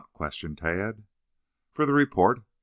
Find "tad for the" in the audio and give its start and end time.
0.57-1.93